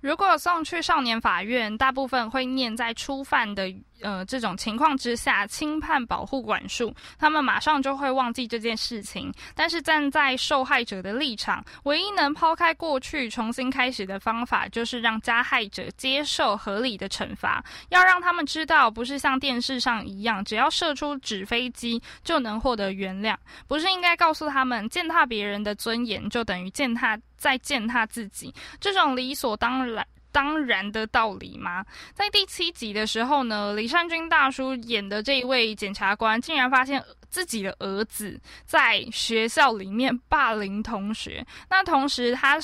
[0.02, 3.70] 如果送去少年法院，大部分会念在初犯的
[4.05, 9.33] 呃这种情况之下轻判保护管束，他们马上就会忘记这件事情。
[9.55, 23.35] 但是站在受害者的立场，唯一能抛开过去重新开始的方法，就是让加害者接受合理的惩罚，要让他们知道，不是像电视上一样，只要射出纸飞机就能获得原谅，
[23.67, 30.07] 不是应该告诉他们，践踏别人的尊严就等于践踏在践踏自己，这种理所当然。
[30.35, 31.87] 当然的道理吗？
[32.13, 37.01] 在第七集的时候呢，李善均大叔演的这一位检察官，竟然发现
[37.35, 41.45] 自己的儿子在学校里面霸凌同学。
[41.69, 42.61] 那同时，他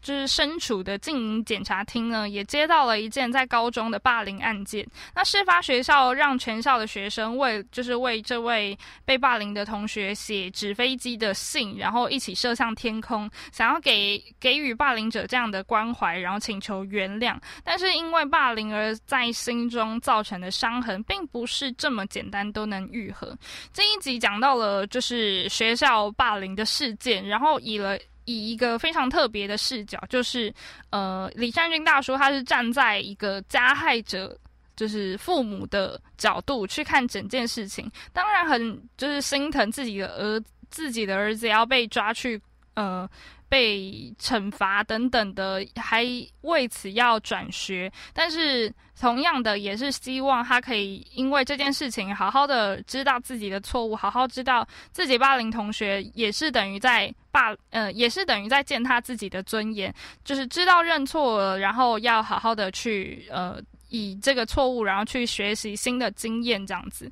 [0.00, 4.86] 就是身处的静营检察厅呢，也接到了一件在高中的霸凌案件。
[5.12, 17.36] 那事发学校让全校的学生为就是为这位被霸凌的同学写纸飞机的信，然后一起射向天空，想要给给予霸凌者这样的关怀，然后请求原谅。
[17.64, 23.36] 但是因为霸凌而在心中造成的伤痕，并不是这么简单都能愈合。
[23.72, 27.98] 这一集讲到了就是学校霸凌的事件，然后以了。
[28.24, 30.54] 以一个非常特别的视角，就是
[30.90, 34.38] 呃，李善均大叔他是站在一个加害者，
[34.76, 40.40] 就是父母的角度去看整件事情，当然很就是心疼自己的儿
[40.70, 42.40] 自己的儿子要被抓去
[42.74, 43.10] 呃
[43.48, 46.06] 被惩罚等等的，还
[46.42, 59.92] 为此要转学，但是同样的也是希望他可以因为这件事情好好的知道自己的错误，好好知道自己霸凌同学也是等于在霸呃也是等于在践踏自己的尊严，
[60.22, 67.10] 就是知道认错了，然后要好好的去呃以这个错误，然后去学习新的经验，这样子。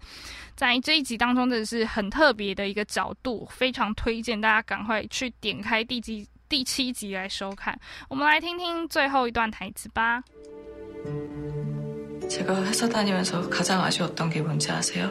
[0.54, 7.76] 在这一集当中，真的是很特别的一个角度，非常推荐大家赶快去点开第几第七集来收看。
[8.08, 10.22] 我们来听听最后一段台词吧。
[12.30, 15.10] 제가 회사 다니면서 가장 아쉬웠던 게 뭔지 아세요?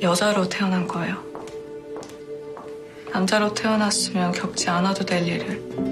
[0.00, 1.16] 여자로 태어난 거예요.
[3.12, 5.83] 남자로 태어났으면 겪지 않아도 될 일을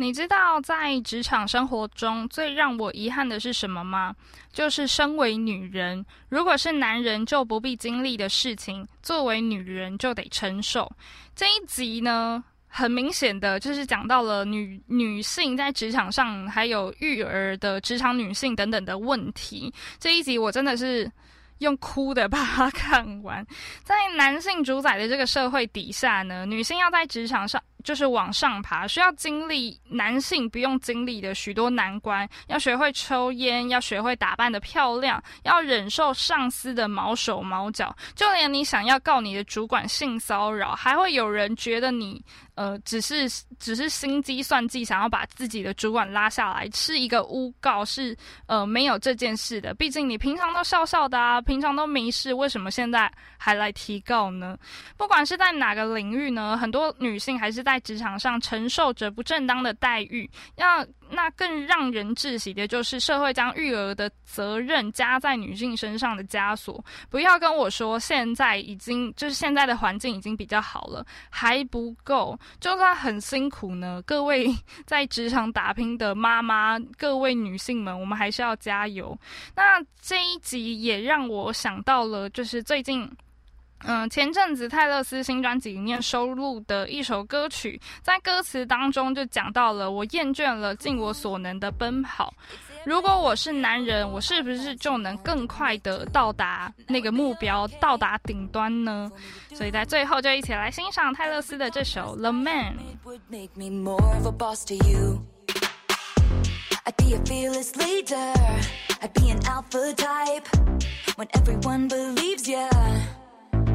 [0.00, 4.14] 你知道在职场生活中最让我遗憾的是什么吗？
[4.52, 10.90] 就是身为女人，如果是男人就不必经历的事情，作为女人就得承受。
[11.34, 19.74] 这一集呢，很明显的就是讲到了女女性在职场上还有育儿的职场女性等等的问题。
[19.98, 21.10] 这一集我真的是。
[21.58, 23.44] 用哭的 把它看完，
[23.82, 42.22] 在男性主宰的这个社会底下呢，女性要在职场上就是往上爬，需要经历男性不用经历的许多难关，要学会抽烟，要学会打扮的漂亮，要忍受上司的毛手毛脚，就连你想要告你的主管性骚扰，还会有人觉得你
[42.54, 48.16] 呃只是只是心机算计，想要把自己的主管拉下来，是一个诬告，是
[48.46, 49.72] 呃没有这件事的。
[49.74, 51.40] 毕竟你平常都笑笑的啊。
[51.48, 54.58] 平常都没事，为什么现在还来提告呢？
[54.96, 60.28] 不管是在哪个领域呢，很多女性还是在职场上承受着不正当的待遇。
[60.56, 66.84] 要那更让人窒息的就是社会将育儿的责任加在女性身上的枷锁。
[67.10, 72.38] 不要跟我说现在已经就是现在的环境已经比较好了，还不够。
[72.60, 74.54] 就算很辛苦呢，各位
[74.84, 79.18] 在职场打拼的妈妈，各位女性们，我们还是要加油。
[79.56, 81.38] 那这一集也让我。
[81.38, 83.08] 我想到了，就是最近
[83.84, 92.32] 嗯，前阵子泰勒斯新专辑里面收录的一首歌曲，在歌词当中就讲到了我厌倦了尽我所能的奔跑。
[92.84, 99.10] 如果我是男人，我是不是就能更快的到达那个目标，到达顶端呢？
[99.54, 102.74] 所以在最后就一起来欣赏泰勒斯的这首《The Man》。
[103.04, 105.20] would make me more of a boss to you.
[106.84, 108.32] I'd be a fearless leader.
[109.02, 110.48] I'd be an alpha type.
[111.16, 112.70] When everyone believes ya.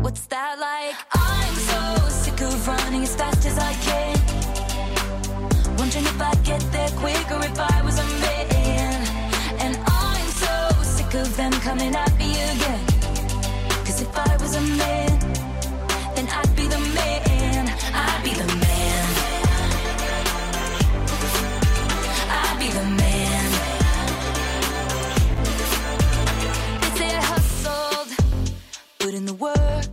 [0.03, 0.95] What's that like?
[1.13, 4.17] I'm so sick of running as fast as I can.
[5.77, 9.07] Wondering if I'd get there quicker if I was a man.
[9.63, 12.85] And I'm so sick of them coming at me again.
[13.85, 15.19] Cause if I was a man,
[16.15, 17.69] then I'd be the man.
[17.93, 19.05] I'd be the man.
[22.39, 23.51] I'd be the man.
[26.81, 28.09] They say I hustled,
[28.99, 29.92] put in the work.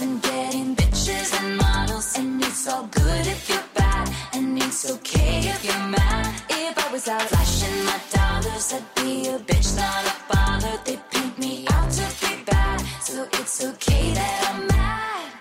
[0.00, 2.18] And getting bitches and models?
[2.18, 6.42] And it's all good if you're bad, and it's okay if you're mad.
[6.50, 10.78] If I was out flashing my dollars, I'd be a bitch, not a bother.
[10.84, 15.32] They paint me out to be bad, so it's okay that I'm mad.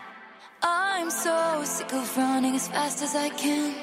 [0.62, 3.76] I'm so sick of running as fast as I can.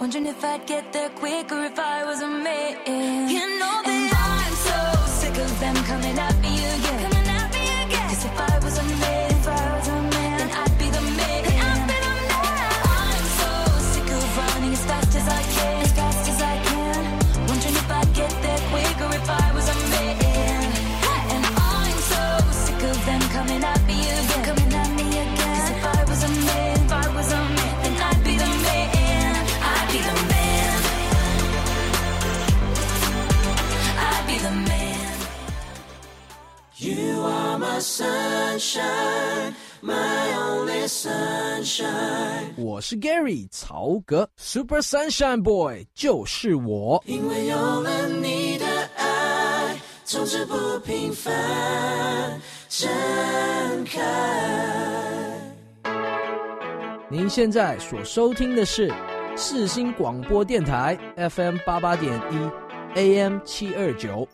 [0.00, 3.28] Wondering if I'd get there quicker if I was a man.
[3.28, 4.78] You know that I'm so
[5.20, 7.17] sick of them coming at me again.
[8.20, 9.27] If I was a man,
[37.80, 39.92] sunshine, my
[40.36, 42.54] only sunshine.
[42.56, 47.02] 我是 Gary 曹格，Super Sunshine Boy 就是我。
[47.06, 48.66] 因为有了你的
[48.96, 52.88] 爱，从此不平凡，盛
[53.84, 54.00] 开。
[57.10, 58.92] 您现在所收听的是
[59.34, 60.98] 四新广播电台
[61.30, 62.50] FM 八八点一
[62.98, 64.28] ，AM 七二九。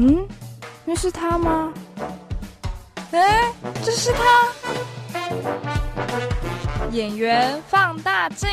[0.00, 0.24] 嗯，
[0.84, 1.72] 那是他吗？
[3.10, 4.48] 哎，这是他！
[6.92, 8.48] 演员放大镜。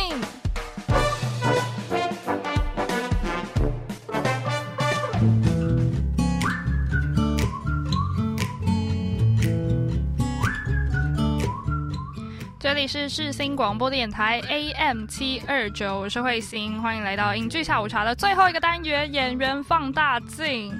[12.60, 20.76] 这里是世新广播电台 AM 七二九，我是慧心，欢迎来到影剧下午茶的最后一个单元——演员放大镜。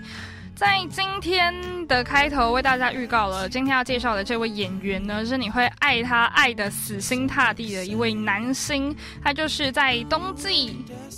[0.56, 1.54] 在今天
[1.86, 10.78] 的开头为大家预告了，今天要介绍的这位演员呢，是你会爱他爱的死心塌地的一位男星，他就是在冬季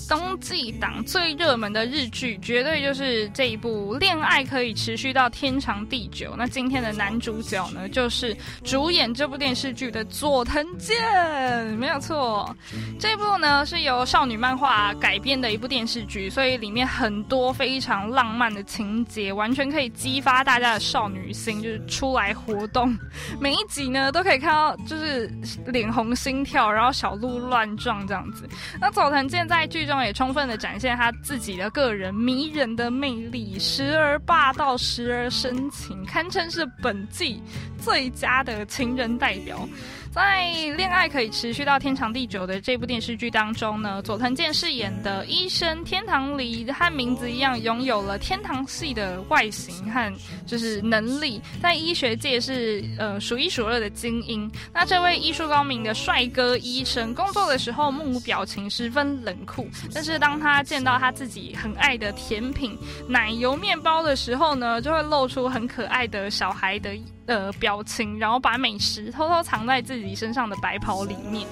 [0.10, 6.32] 冬季档最热门的日剧，绝对就是这一部《恋爱可以持续到天长地久》。
[6.36, 10.98] 那今天的男主角呢，就是主演这部电视剧的佐藤健，
[11.78, 12.56] 没有错。
[13.00, 22.98] 这部呢是由少女漫画改编的一部电视剧，所以里面很多非常浪漫的情节，完全可以激发大家的少女心，就是出来活动。
[23.40, 25.32] 每一集呢都可以看到，就是
[25.66, 28.48] 脸红心跳，然后小鹿乱撞这样子。
[28.80, 37.42] 那佐藤健在剧中也充分的展现他自己的个人迷人的魅力，时而霸道，时而深情，堪称是本季
[37.78, 39.68] 最佳的情人代表。
[40.18, 50.12] 在《恋爱可以持续到天长地久》的这部电视剧当中呢，佐藤健饰演的医生天堂里和名字一样，拥有了天堂系的外形和
[50.48, 54.52] 就是能力，在医学界是呃数一数二的精英。
[54.74, 59.70] 那这位医术高明的帅哥医生，工作的时候目无表情，十分冷酷。
[59.94, 62.76] 但是当他见到他自己很爱的甜品
[63.08, 66.98] 奶油面包的时候呢，就会露出很可爱的小孩的
[67.28, 71.48] 呃表情，然后把美食偷偷藏在自己身上的白袍里面。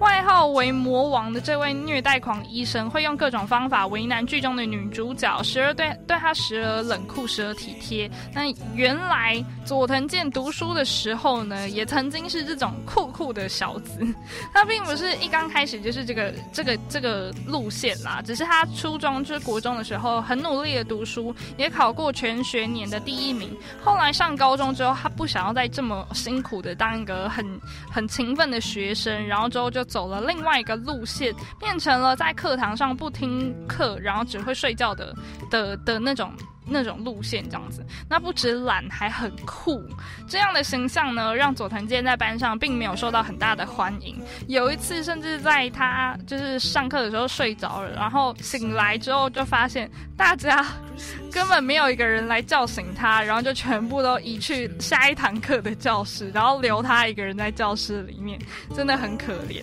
[0.00, 8.10] 外号为魔王的这位虐待狂医生，会用各种方法为难剧中的女主角，时而对对她时而冷酷，时而体贴。
[8.32, 14.00] 那原来佐藤健读书的时候呢，也曾经是这种酷酷的小子。
[14.54, 23.54] 他并不是一刚开始就是这个这个这个路线啦，只是他初中就是国中的时候很努力的读书，也考过全学年的第一名。
[23.84, 27.44] 后来上高中之后，他不想要再这么辛苦的当一个很
[27.92, 29.84] 很勤奋的学生，然后之后就。
[29.90, 35.14] 走了另外一个路线，变成了在课堂上不听课，然后只会睡觉的
[35.50, 36.32] 的的那种。
[36.70, 39.82] 那种路线这样子，那不止懒还很酷，
[40.28, 44.16] 这样的形象呢，让佐藤健在班上并没有受到很大的欢迎。
[44.46, 50.64] 有一次，甚至在他就是上课的时候睡着了，然后醒来之后就发现大家
[51.32, 58.38] 根本没有一个人来叫醒他，然后就全部都移去下一堂课的教室，然后留他一个人在教室里面，
[58.74, 59.62] 真的很可怜。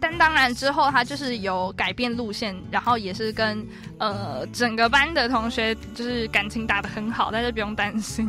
[0.00, 3.66] 但当然之后他就是有改变路线，然后也是跟
[3.98, 8.28] 呃整个班的同学就是感情打得很好，大家不用担心。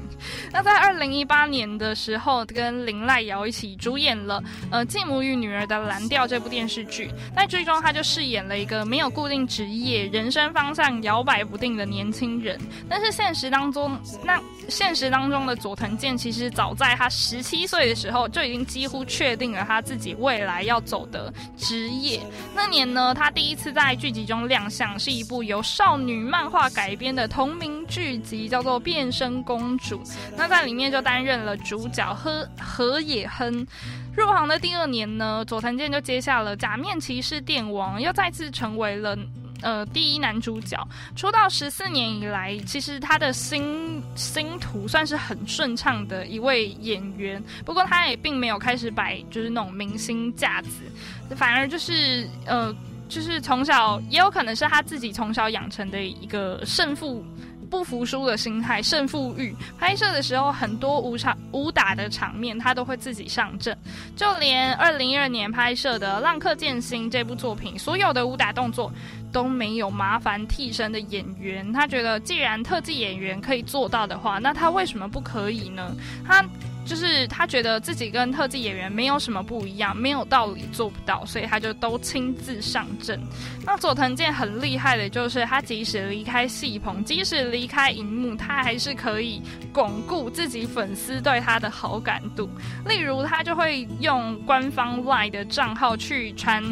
[0.52, 7.12] 那在二零一八年的时候，跟林濑遥一起主演了呃《继母与女儿的蓝调》这部电视剧。
[7.36, 12.60] 在剧中，他就饰演了一个没有固定职业、人生方向摇摆不定的年轻人。
[12.90, 21.34] 但是现实当中，那现实当中的佐藤健其实早在他十七岁的时候就已经几乎确定了他自己未来要走的。
[21.58, 22.22] 职业
[22.54, 30.04] 那年呢，他第一次在剧集中亮相，是一部由有少女漫画改编的同名剧集，叫做《变身公主》。
[30.36, 33.66] 那在里面就担任了主角和河野亨。
[34.14, 39.18] 入行的第二年呢，佐藤健就接下了《假面骑士电王》，又再次成为了。
[39.62, 40.78] 呃，第一男主角
[41.16, 47.42] 出道十四年以来，其实他的星星途算是很顺畅的一位演员。
[47.64, 50.70] 不过他也并没有开始摆就是那种明星架子，
[51.36, 52.76] 反而就是呃，
[53.08, 57.24] 就是从小也有可能是他自己从小养成的一个胜负。
[57.68, 59.54] 不服输的心态，胜负欲。
[59.78, 63.76] 拍摄的时候，很多武场武打的场面，他都会自己上阵。
[64.16, 68.94] 就连二零一二年拍摄的《浪客剑心》这部作品，所有的武打动作
[69.32, 71.74] 都没有麻烦替身的演员。
[71.74, 75.92] 他觉得，既然特技演员可以做到的话，那他为什么不可以呢？
[76.24, 76.46] 他。
[76.86, 83.20] 就是他觉得自己跟特技演员没有什么不一样，没有道理做不到，所以他就都亲自上阵。
[83.66, 89.42] 那佐藤健很厉害的就是，他即使离开戏棚，即使离开荧幕，他还是可以
[89.74, 92.50] 巩固自己粉丝对他的好感度。
[92.88, 96.64] 例如，他就会用官方 LINE 的账号去传。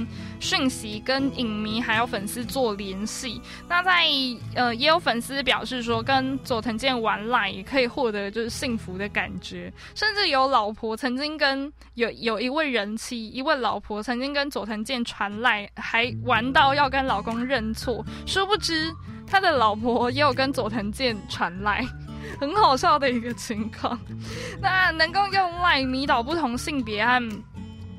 [0.43, 4.03] 讯息跟影迷还有粉丝做联系，那在
[4.55, 18.93] 呃也有粉丝表示说，跟佐藤健玩赖也可以获得就是幸福的感觉，甚至有老婆曾经跟有有一位人妻一位老婆曾经跟佐藤健传赖，还玩到要跟老公认错，殊不知
[19.25, 21.87] 他的老婆也有跟佐藤健传赖，
[22.37, 23.97] 很好笑的一个情况。
[24.61, 27.21] 那能够用赖迷倒不同性别和。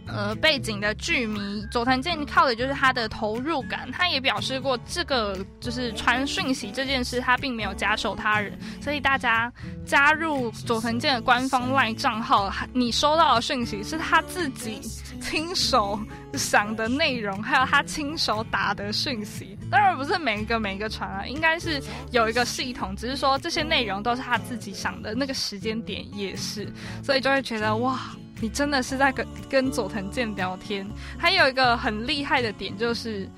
[0.07, 3.91] 呃，背景的剧迷佐藤健靠的就是他的投入感。
[3.91, 8.57] 他也表示过，这个就是传讯息这件事，他并没有假手他人。
[8.81, 9.53] 所以大家
[9.87, 14.81] 加入佐藤健的官方赖账号，你收到的讯息是他自己
[15.21, 15.99] 亲手
[16.35, 19.57] 想的内容，还有他亲手打的讯息。
[19.71, 26.71] 当然不是每一个每一个传啊，应该是有一个系统，只是说这些内容都是他自己想的，那个时间点也是，
[27.03, 27.99] 所以就会觉得哇。
[28.41, 30.87] 你真的是在跟跟佐藤健聊天，
[31.19, 33.29] 还有一个很厉害的点就是，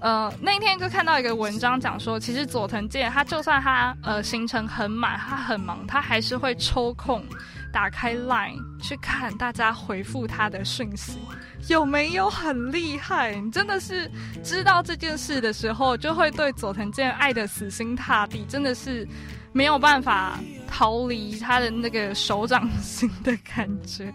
[0.00, 7.22] 呃，那天就看到一个文章讲说，其实佐藤健他就算他呃行程很满，他很忙，他还是会抽空
[7.72, 11.18] 打开 LINE 去看大家回复他的讯息，
[11.68, 13.34] 有没有很厉害？
[13.36, 14.10] 你真的是
[14.42, 19.06] 知道这件事的时候，就会对佐藤健爱的死心塌地，真的是。
[19.54, 20.38] 没有办法
[20.68, 24.12] 逃离他的那个手掌心的感觉。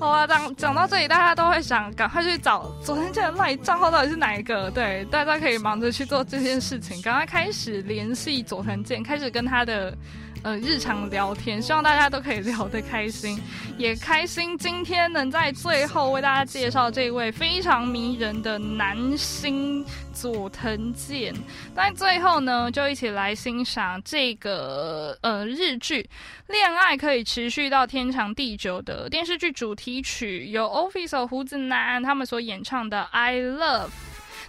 [0.00, 4.68] 好啊，讲讲到这里，大家都会想赶快去找昨天这个赖账号到底是哪一个？
[4.72, 9.96] 对，大家可以忙着去做这件事情，赶快开始联系佐藤健，开始跟他的
[10.42, 13.40] 呃日常聊天，希望大家都可以聊得开心，
[13.76, 21.34] 也开心今天能在最后为大家介绍这位非常迷人的男星佐藤健。
[21.74, 26.02] 在最后呢，就一起来欣赏这个呃日剧
[26.46, 33.86] 《恋爱可以持续到天长地久》的电视剧主题曲，由 Office 胡子男他们所演唱的《I Love》。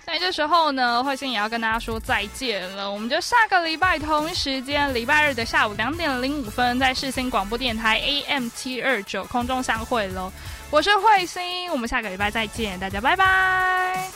[0.09, 2.91] 在这时候呢，慧心也要跟大家说再见了。
[2.91, 10.33] 我们就下个礼拜同一时间，礼拜日的下午两点零五分，在世新广播电台 AM 七二九空中相会喽。
[10.71, 14.11] 我是慧心，我们下个礼拜再见，大家拜拜。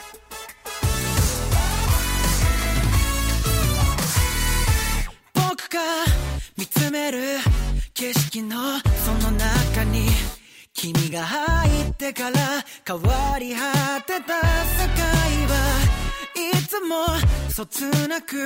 [5.35, 5.81] 僕が
[6.57, 7.39] 見つめる
[7.95, 10.09] 景色のその中に
[10.74, 12.40] 君が入ってから
[12.86, 15.04] 変わり果てた世界
[15.48, 15.56] は
[16.36, 16.96] いつも
[17.50, 18.44] そつなく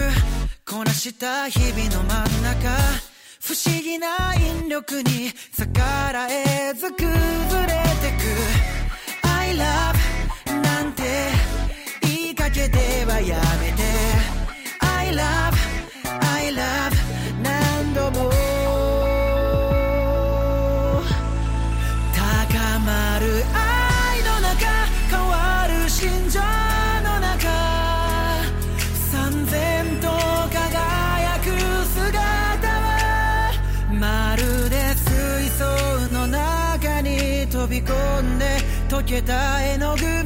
[0.70, 2.70] こなした日々の真ん中
[3.42, 5.80] 不思議な引力に逆
[6.12, 11.04] らえず崩れてく I love なんて
[12.02, 13.84] 言いかけてはやめて
[14.82, 15.56] I love
[16.36, 16.94] I love
[17.42, 18.37] 何度も
[39.28, 40.17] た絵の具